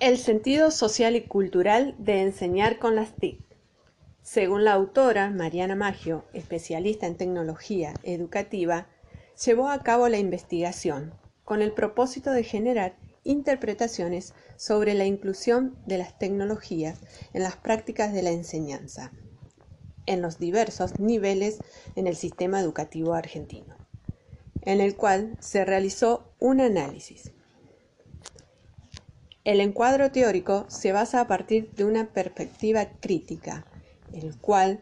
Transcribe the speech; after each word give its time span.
El 0.00 0.16
sentido 0.16 0.70
social 0.70 1.14
y 1.14 1.20
cultural 1.20 1.94
de 1.98 2.22
enseñar 2.22 2.78
con 2.78 2.96
las 2.96 3.14
TIC. 3.16 3.38
Según 4.22 4.64
la 4.64 4.72
autora 4.72 5.28
Mariana 5.30 5.76
Maggio, 5.76 6.24
especialista 6.32 7.06
en 7.06 7.16
tecnología 7.16 7.92
educativa, 8.02 8.88
llevó 9.44 9.68
a 9.68 9.82
cabo 9.82 10.08
la 10.08 10.18
investigación 10.18 11.12
con 11.44 11.60
el 11.60 11.72
propósito 11.72 12.30
de 12.30 12.44
generar 12.44 12.96
interpretaciones 13.24 14.32
sobre 14.56 14.94
la 14.94 15.04
inclusión 15.04 15.76
de 15.86 15.98
las 15.98 16.18
tecnologías 16.18 16.98
en 17.34 17.42
las 17.42 17.56
prácticas 17.56 18.14
de 18.14 18.22
la 18.22 18.30
enseñanza 18.30 19.12
en 20.06 20.22
los 20.22 20.38
diversos 20.38 20.98
niveles 20.98 21.58
en 21.94 22.06
el 22.06 22.16
sistema 22.16 22.58
educativo 22.58 23.14
argentino, 23.14 23.76
en 24.62 24.80
el 24.80 24.96
cual 24.96 25.36
se 25.40 25.64
realizó 25.64 26.32
un 26.40 26.60
análisis. 26.60 27.32
El 29.50 29.60
encuadro 29.60 30.12
teórico 30.12 30.66
se 30.68 30.92
basa 30.92 31.20
a 31.20 31.26
partir 31.26 31.74
de 31.74 31.84
una 31.84 32.06
perspectiva 32.12 32.86
crítica, 33.00 33.66
el 34.12 34.38
cual 34.38 34.78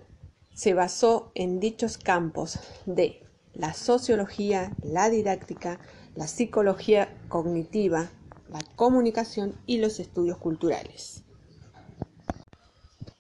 se 0.53 0.75
basó 0.75 1.33
en 1.35 1.59
dichos 1.59 1.97
campos 1.97 2.59
de 2.85 3.27
la 3.55 3.73
sociología, 3.73 4.75
la 4.83 5.09
didáctica, 5.09 5.81
la 6.17 6.27
psicología 6.27 7.09
cognitiva, 7.31 8.11
la 8.51 8.61
comunicación 8.77 9.55
y 9.65 9.79
los 9.79 10.01
estudios 10.01 10.37
culturales. 10.37 11.23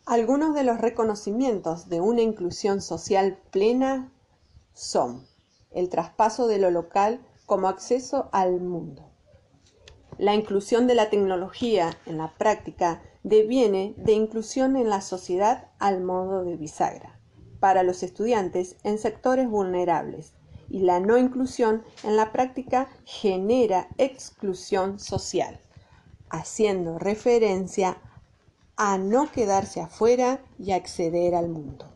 Algunos 0.04 0.54
de 0.54 0.64
los 0.64 0.78
reconocimientos 0.78 1.88
de 1.88 2.02
una 2.02 2.20
inclusión 2.20 2.82
social 2.82 3.38
plena 3.50 4.12
son 4.74 5.26
el 5.70 5.88
traspaso 5.88 6.46
de 6.46 6.58
lo 6.58 6.70
local 6.70 7.22
como 7.46 7.68
acceso 7.68 8.28
al 8.32 8.60
mundo. 8.60 9.08
La 10.18 10.34
inclusión 10.34 10.88
de 10.88 10.96
la 10.96 11.10
tecnología 11.10 11.96
en 12.04 12.18
la 12.18 12.32
práctica 12.34 13.02
deviene 13.22 13.94
de 13.96 14.12
inclusión 14.12 14.76
en 14.76 14.90
la 14.90 15.00
sociedad 15.00 15.68
al 15.78 16.02
modo 16.02 16.44
de 16.44 16.56
bisagra 16.56 17.20
para 17.60 17.84
los 17.84 18.02
estudiantes 18.02 18.76
en 18.82 18.98
sectores 18.98 19.48
vulnerables 19.48 20.32
y 20.68 20.80
la 20.80 20.98
no 20.98 21.18
inclusión 21.18 21.84
en 22.02 22.16
la 22.16 22.32
práctica 22.32 22.88
genera 23.04 23.88
exclusión 23.96 24.98
social, 24.98 25.60
haciendo 26.30 26.98
referencia 26.98 27.98
a 28.76 28.98
no 28.98 29.30
quedarse 29.30 29.80
afuera 29.80 30.40
y 30.58 30.72
acceder 30.72 31.36
al 31.36 31.48
mundo. 31.48 31.86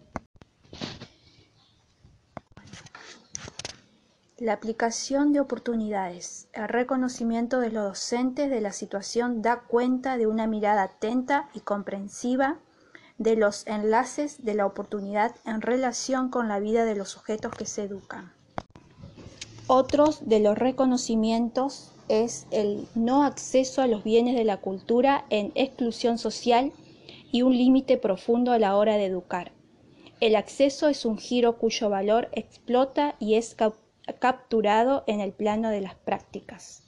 La 4.43 4.55
aplicación 4.55 5.33
de 5.33 5.39
oportunidades. 5.39 6.48
El 6.53 6.67
reconocimiento 6.67 7.61
de 7.61 7.71
los 7.71 7.85
docentes 7.85 8.51
de 8.51 8.61
la 8.61 8.73
situación 8.73 9.41
da 9.41 9.61
cuenta 9.69 10.17
de 10.17 10.27
una 10.27 10.49
mirada 10.49 10.83
atenta 10.83 11.49
y 11.55 11.61
comprensiva 11.61 12.59
de 13.19 13.37
los 13.37 13.65
enlaces 13.69 14.45
de 14.45 14.55
la 14.55 14.67
oportunidad 14.67 15.37
en 15.45 15.61
relación 15.61 16.29
con 16.29 16.49
la 16.49 16.59
vida 16.59 16.84
de 16.84 16.97
los 16.97 17.11
sujetos 17.11 17.53
que 17.53 17.67
se 17.67 17.84
educan. 17.84 18.33
Otros 19.69 20.29
de 20.29 20.41
los 20.41 20.59
reconocimientos 20.59 21.93
es 22.09 22.49
el 22.51 22.89
no 22.97 23.23
acceso 23.23 23.81
a 23.81 23.87
los 23.87 24.03
bienes 24.03 24.34
de 24.34 24.43
la 24.43 24.56
cultura 24.56 25.25
en 25.31 25.53
exclusión 25.55 26.19
social 26.19 26.73
y 27.31 27.43
un 27.43 27.56
límite 27.56 27.97
profundo 27.97 28.51
a 28.51 28.59
la 28.59 28.75
hora 28.77 28.97
de 28.97 29.06
educar. 29.06 29.53
El 30.19 30.34
acceso 30.34 30.89
es 30.89 31.05
un 31.05 31.17
giro 31.17 31.59
cuyo 31.59 31.91
valor 31.91 32.29
explota 32.33 33.15
y 33.21 33.34
es 33.34 33.55
capturado 34.19 35.05
en 35.06 35.20
el 35.20 35.33
plano 35.33 35.70
de 35.70 35.81
las 35.81 35.95
prácticas. 35.95 36.83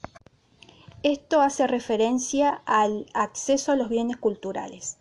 Esto 1.02 1.40
hace 1.40 1.66
referencia 1.66 2.62
al 2.64 3.06
acceso 3.14 3.72
a 3.72 3.76
los 3.76 3.88
bienes 3.88 4.16
culturales. 4.16 4.98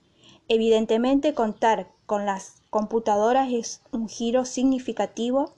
Evidentemente 0.47 1.33
contar 1.33 1.87
con 2.05 2.25
las 2.25 2.61
computadoras 2.69 3.51
es 3.51 3.81
un 3.91 4.09
giro 4.09 4.45
significativo 4.45 5.53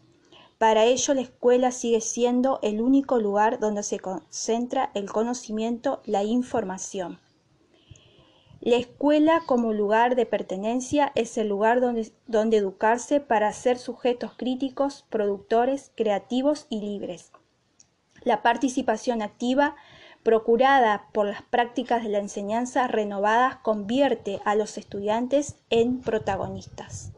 para 0.57 0.85
ello 0.85 1.13
la 1.13 1.21
escuela 1.21 1.71
sigue 1.71 1.99
siendo 1.99 2.59
el 2.61 2.79
único 2.79 3.19
lugar 3.19 3.59
donde 3.59 3.83
se 3.83 3.99
concentra 3.99 4.89
el 4.93 5.11
conocimiento, 5.11 6.01
la 6.05 6.23
información. 6.23 7.19
La 8.65 8.75
escuela 8.75 9.43
como 9.45 9.71
lugar 9.71 10.17
de 10.17 10.25
pertenencia 10.25 11.13
es 11.15 11.37
el 11.37 11.47
lugar 11.47 11.79
donde, 11.79 12.11
donde, 12.27 12.57
educarse 12.57 13.21
para 13.21 13.53
ser 13.53 13.77
sujetos 13.77 14.33
críticos, 14.35 15.05
productores, 15.09 15.93
creativos 15.95 16.67
y 16.69 16.81
libres. 16.81 17.31
La 18.23 18.41
participación 18.41 19.21
activa 19.21 19.77
procurada 20.23 21.07
por 21.13 21.27
las 21.27 21.43
prácticas 21.43 22.03
de 22.03 22.09
la 22.09 22.17
enseñanza 22.17 22.87
renovadas 22.87 23.55
convierte 23.57 24.41
a 24.43 24.55
los 24.55 24.77
estudiantes 24.77 25.55
en 25.69 26.01
protagonistas 26.01 27.13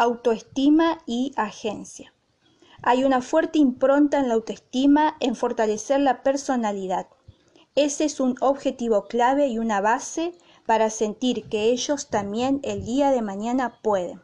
autoestima 0.00 0.96
y 1.04 1.34
agencia. 1.36 2.14
Hay 2.80 3.04
una 3.04 3.20
fuerte 3.20 3.58
impronta 3.58 4.18
en 4.18 4.28
la 4.28 4.34
autoestima 4.34 5.18
en 5.20 5.36
fortalecer 5.36 6.00
la 6.00 6.22
personalidad. 6.22 7.06
Ese 7.82 8.04
es 8.04 8.20
un 8.20 8.36
objetivo 8.42 9.06
clave 9.06 9.46
y 9.46 9.58
una 9.58 9.80
base 9.80 10.34
para 10.66 10.90
sentir 10.90 11.48
que 11.48 11.70
ellos 11.70 12.10
también 12.10 12.60
el 12.62 12.84
día 12.84 13.10
de 13.10 13.22
mañana 13.22 13.80
pueden. 13.80 14.20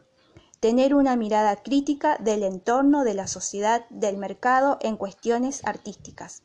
Tener 0.59 0.93
una 0.93 1.15
mirada 1.15 1.55
crítica 1.55 2.17
del 2.19 2.43
entorno, 2.43 3.03
de 3.03 3.15
la 3.15 3.25
sociedad, 3.25 3.87
del 3.89 4.17
mercado 4.17 4.77
en 4.81 4.95
cuestiones 4.95 5.65
artísticas. 5.65 6.43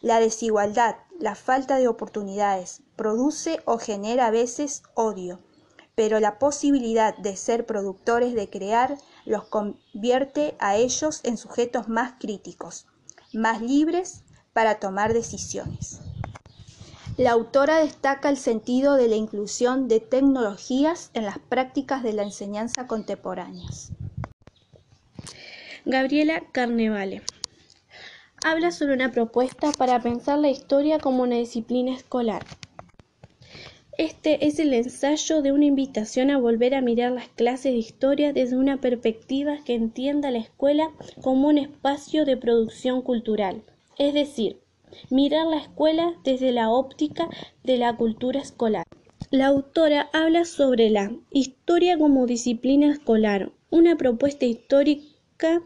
La 0.00 0.20
desigualdad, 0.20 0.94
la 1.18 1.34
falta 1.34 1.78
de 1.78 1.88
oportunidades, 1.88 2.84
produce 2.94 3.60
o 3.64 3.78
genera 3.78 4.28
a 4.28 4.30
veces 4.30 4.84
odio 4.94 5.40
pero 5.96 6.20
la 6.20 6.38
posibilidad 6.38 7.16
de 7.16 7.36
ser 7.36 7.66
productores, 7.66 8.34
de 8.34 8.48
crear, 8.48 8.96
los 9.24 9.44
convierte 9.44 10.56
a 10.60 10.76
ellos 10.76 11.20
en 11.24 11.36
sujetos 11.36 11.88
más 11.88 12.14
críticos, 12.18 12.86
más 13.32 13.60
libres 13.60 14.22
para 14.52 14.80
tomar 14.80 15.14
decisiones. 15.14 16.00
La 17.16 17.30
autora 17.30 17.78
destaca 17.78 18.28
el 18.28 18.36
sentido 18.36 18.96
de 18.96 19.06
la 19.06 19.14
inclusión 19.14 19.86
de 19.86 20.00
tecnologías 20.00 21.12
en 21.14 21.24
las 21.24 21.38
prácticas 21.38 22.02
de 22.02 22.12
la 22.12 22.24
enseñanza 22.24 22.88
contemporáneas. 22.88 23.92
Gabriela 25.84 26.42
Carnevale 26.50 27.22
habla 28.44 28.72
sobre 28.72 28.94
una 28.94 29.12
propuesta 29.12 29.70
para 29.78 30.02
pensar 30.02 30.40
la 30.40 30.50
historia 30.50 30.98
como 30.98 31.22
una 31.22 31.36
disciplina 31.36 31.94
escolar. 31.94 32.44
Este 33.96 34.48
es 34.48 34.58
el 34.58 34.74
ensayo 34.74 35.40
de 35.40 35.52
una 35.52 35.66
invitación 35.66 36.32
a 36.32 36.38
volver 36.38 36.74
a 36.74 36.80
mirar 36.80 37.12
las 37.12 37.28
clases 37.28 37.72
de 37.74 37.78
historia 37.78 38.32
desde 38.32 38.56
una 38.56 38.80
perspectiva 38.80 39.58
que 39.64 39.74
entienda 39.74 40.32
la 40.32 40.40
escuela 40.40 40.90
como 41.22 41.46
un 41.46 41.58
espacio 41.58 42.24
de 42.24 42.36
producción 42.36 43.02
cultural, 43.02 43.62
es 43.98 44.14
decir, 44.14 44.63
mirar 45.10 45.46
la 45.46 45.58
escuela 45.58 46.14
desde 46.24 46.52
la 46.52 46.70
óptica 46.70 47.28
de 47.62 47.76
la 47.76 47.96
cultura 47.96 48.40
escolar. 48.40 48.84
La 49.30 49.46
autora 49.46 50.08
habla 50.12 50.44
sobre 50.44 50.90
la 50.90 51.10
historia 51.30 51.98
como 51.98 52.26
disciplina 52.26 52.92
escolar, 52.92 53.50
una 53.70 53.96
propuesta 53.96 54.44
histórica 54.44 55.62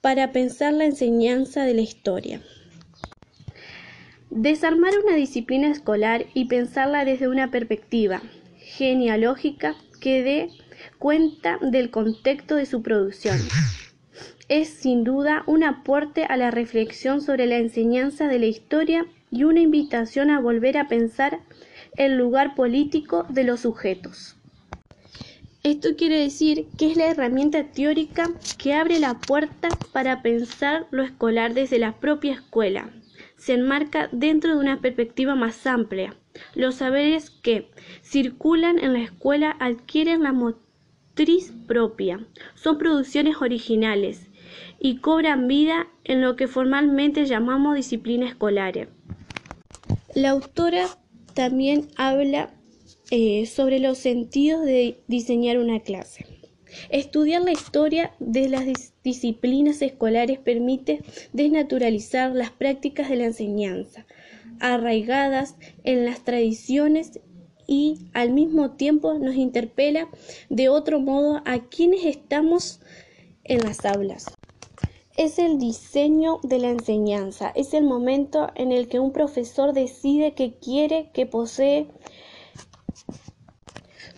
para 0.00 0.32
pensar 0.32 0.72
la 0.72 0.84
enseñanza 0.84 1.64
de 1.64 1.74
la 1.74 1.82
historia. 1.82 2.42
Desarmar 4.30 4.92
una 5.04 5.16
disciplina 5.16 5.70
escolar 5.70 6.26
y 6.34 6.46
pensarla 6.46 7.04
desde 7.04 7.28
una 7.28 7.50
perspectiva 7.50 8.22
genealógica 8.58 9.76
que 10.00 10.22
dé 10.22 10.50
cuenta 10.98 11.58
del 11.60 11.90
contexto 11.90 12.56
de 12.56 12.66
su 12.66 12.82
producción. 12.82 13.38
Es 14.48 14.68
sin 14.68 15.02
duda 15.02 15.42
un 15.46 15.64
aporte 15.64 16.24
a 16.24 16.36
la 16.36 16.52
reflexión 16.52 17.20
sobre 17.20 17.46
la 17.46 17.56
enseñanza 17.56 18.28
de 18.28 18.38
la 18.38 18.46
historia 18.46 19.04
y 19.32 19.42
una 19.42 19.60
invitación 19.60 20.30
a 20.30 20.38
volver 20.38 20.78
a 20.78 20.86
pensar 20.86 21.40
el 21.96 22.16
lugar 22.16 22.54
político 22.54 23.26
de 23.28 23.42
los 23.42 23.60
sujetos. 23.60 24.36
Esto 25.64 25.96
quiere 25.96 26.20
decir 26.20 26.66
que 26.78 26.92
es 26.92 26.96
la 26.96 27.08
herramienta 27.08 27.64
teórica 27.72 28.30
que 28.56 28.72
abre 28.72 29.00
la 29.00 29.18
puerta 29.18 29.68
para 29.92 30.22
pensar 30.22 30.86
lo 30.92 31.02
escolar 31.02 31.52
desde 31.52 31.80
la 31.80 31.98
propia 31.98 32.34
escuela, 32.34 32.90
se 33.36 33.54
enmarca 33.54 34.08
dentro 34.12 34.52
de 34.54 34.60
una 34.60 34.80
perspectiva 34.80 35.34
más 35.34 35.66
amplia. 35.66 36.14
Los 36.54 36.76
saberes 36.76 37.30
que 37.30 37.68
circulan 38.02 38.78
en 38.78 38.92
la 38.92 39.02
escuela 39.02 39.56
adquieren 39.58 40.22
la 40.22 40.32
motriz 40.32 41.52
propia, 41.66 42.24
son 42.54 42.78
producciones 42.78 43.36
originales 43.40 44.25
y 44.78 44.98
cobran 44.98 45.48
vida 45.48 45.88
en 46.04 46.20
lo 46.20 46.36
que 46.36 46.48
formalmente 46.48 47.26
llamamos 47.26 47.76
disciplina 47.76 48.28
escolar. 48.28 48.88
La 50.14 50.30
autora 50.30 50.86
también 51.34 51.88
habla 51.96 52.50
eh, 53.10 53.46
sobre 53.46 53.78
los 53.78 53.98
sentidos 53.98 54.64
de 54.64 54.98
diseñar 55.06 55.58
una 55.58 55.80
clase. 55.80 56.26
Estudiar 56.90 57.42
la 57.42 57.52
historia 57.52 58.12
de 58.18 58.48
las 58.48 58.64
disciplinas 59.02 59.80
escolares 59.82 60.38
permite 60.38 61.02
desnaturalizar 61.32 62.34
las 62.34 62.50
prácticas 62.50 63.08
de 63.08 63.16
la 63.16 63.26
enseñanza, 63.26 64.06
arraigadas 64.60 65.56
en 65.84 66.04
las 66.04 66.24
tradiciones 66.24 67.20
y 67.66 68.06
al 68.12 68.32
mismo 68.32 68.72
tiempo 68.72 69.14
nos 69.14 69.34
interpela 69.34 70.08
de 70.48 70.68
otro 70.68 71.00
modo 71.00 71.42
a 71.44 71.60
quienes 71.68 72.04
estamos 72.04 72.80
en 73.44 73.60
las 73.60 73.84
aulas. 73.84 74.35
Es 75.16 75.38
el 75.38 75.58
diseño 75.58 76.40
de 76.42 76.58
la 76.58 76.68
enseñanza, 76.68 77.50
es 77.54 77.72
el 77.72 77.84
momento 77.84 78.50
en 78.54 78.70
el 78.70 78.86
que 78.86 79.00
un 79.00 79.12
profesor 79.12 79.72
decide 79.72 80.34
qué 80.34 80.52
quiere, 80.58 81.08
que 81.14 81.24
posee 81.24 81.86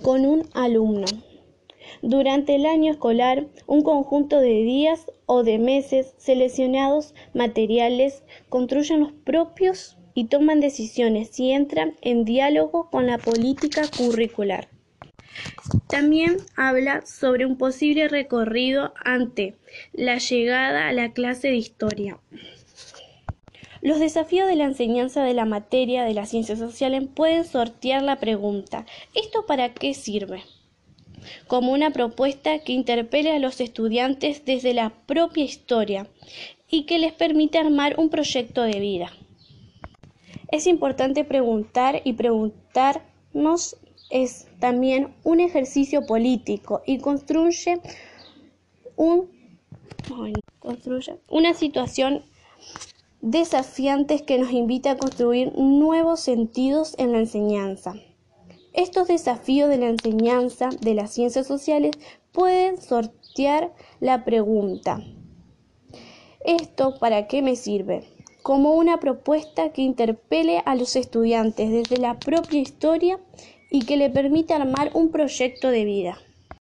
con 0.02 0.26
un 0.26 0.48
alumno. 0.54 1.06
Durante 2.02 2.56
el 2.56 2.66
año 2.66 2.90
escolar, 2.90 3.46
un 3.68 3.82
conjunto 3.82 4.40
de 4.40 4.64
días 4.64 5.06
o 5.26 5.44
de 5.44 5.60
meses 5.60 6.14
seleccionados 6.16 7.14
materiales 7.32 8.24
construyen 8.48 9.00
los 9.00 9.12
propios 9.12 9.98
y 10.14 10.24
toman 10.24 10.58
decisiones 10.58 11.38
y 11.38 11.52
entran 11.52 11.94
en 12.00 12.24
diálogo 12.24 12.90
con 12.90 13.06
la 13.06 13.18
política 13.18 13.82
curricular. 13.96 14.68
También 15.88 16.38
habla 16.56 17.04
sobre 17.06 17.46
un 17.46 17.56
posible 17.56 18.08
recorrido 18.08 18.92
ante 19.04 19.56
la 19.92 20.18
llegada 20.18 20.88
a 20.88 20.92
la 20.92 21.12
clase 21.12 21.48
de 21.48 21.56
historia. 21.56 22.18
Los 23.80 24.00
desafíos 24.00 24.48
de 24.48 24.56
la 24.56 24.64
enseñanza 24.64 25.22
de 25.22 25.34
la 25.34 25.44
materia 25.44 26.04
de 26.04 26.14
las 26.14 26.30
ciencias 26.30 26.58
sociales 26.58 27.04
pueden 27.14 27.44
sortear 27.44 28.02
la 28.02 28.16
pregunta 28.16 28.86
¿esto 29.14 29.46
para 29.46 29.72
qué 29.72 29.94
sirve? 29.94 30.42
como 31.46 31.72
una 31.72 31.90
propuesta 31.90 32.58
que 32.60 32.72
interpele 32.72 33.32
a 33.32 33.38
los 33.38 33.60
estudiantes 33.60 34.44
desde 34.44 34.74
la 34.74 34.90
propia 35.06 35.44
historia 35.44 36.06
y 36.70 36.84
que 36.84 36.98
les 36.98 37.12
permite 37.12 37.58
armar 37.58 37.98
un 37.98 38.08
proyecto 38.10 38.62
de 38.62 38.80
vida. 38.80 39.12
Es 40.50 40.66
importante 40.66 41.24
preguntar 41.24 42.00
y 42.04 42.14
preguntarnos 42.14 43.76
es 44.10 44.46
también 44.58 45.14
un 45.24 45.40
ejercicio 45.40 46.06
político 46.06 46.82
y 46.86 46.98
construye, 46.98 47.80
un, 48.96 49.28
construye 50.58 51.18
una 51.28 51.54
situación 51.54 52.22
desafiante 53.20 54.24
que 54.24 54.38
nos 54.38 54.52
invita 54.52 54.92
a 54.92 54.96
construir 54.96 55.52
nuevos 55.56 56.20
sentidos 56.20 56.94
en 56.98 57.12
la 57.12 57.18
enseñanza. 57.18 57.94
Estos 58.72 59.08
desafíos 59.08 59.68
de 59.68 59.78
la 59.78 59.88
enseñanza 59.88 60.68
de 60.80 60.94
las 60.94 61.12
ciencias 61.12 61.46
sociales 61.46 61.92
pueden 62.32 62.80
sortear 62.80 63.72
la 64.00 64.24
pregunta, 64.24 65.02
¿esto 66.44 66.98
para 66.98 67.26
qué 67.26 67.42
me 67.42 67.56
sirve? 67.56 68.06
como 68.48 68.72
una 68.72 68.98
propuesta 68.98 69.72
que 69.72 69.82
interpele 69.82 70.62
a 70.64 70.74
los 70.74 70.96
estudiantes 70.96 71.70
desde 71.70 71.98
la 71.98 72.18
propia 72.18 72.60
historia 72.60 73.20
y 73.70 73.84
que 73.84 73.96
le 73.96 74.10
permita 74.10 74.56
armar 74.56 74.90
un 74.94 75.10
proyecto 75.10 75.70
de 75.70 75.84
vida. 75.84 76.18